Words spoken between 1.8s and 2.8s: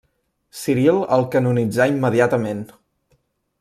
immediatament.